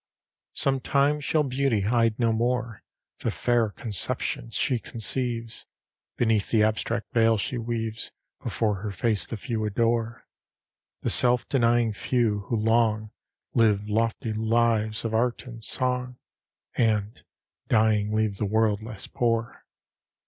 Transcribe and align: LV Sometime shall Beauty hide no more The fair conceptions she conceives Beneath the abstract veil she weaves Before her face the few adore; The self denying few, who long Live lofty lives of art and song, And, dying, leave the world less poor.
LV 0.01 0.57
Sometime 0.57 1.19
shall 1.19 1.43
Beauty 1.43 1.81
hide 1.81 2.17
no 2.17 2.33
more 2.33 2.81
The 3.19 3.29
fair 3.29 3.69
conceptions 3.69 4.55
she 4.55 4.79
conceives 4.79 5.67
Beneath 6.17 6.49
the 6.49 6.63
abstract 6.63 7.13
veil 7.13 7.37
she 7.37 7.59
weaves 7.59 8.09
Before 8.41 8.81
her 8.81 8.89
face 8.89 9.27
the 9.27 9.37
few 9.37 9.63
adore; 9.63 10.25
The 11.01 11.11
self 11.11 11.47
denying 11.47 11.93
few, 11.93 12.45
who 12.47 12.55
long 12.55 13.11
Live 13.53 13.87
lofty 13.89 14.33
lives 14.33 15.05
of 15.05 15.13
art 15.13 15.45
and 15.45 15.63
song, 15.63 16.17
And, 16.75 17.23
dying, 17.67 18.11
leave 18.11 18.37
the 18.37 18.47
world 18.47 18.81
less 18.81 19.05
poor. 19.05 19.67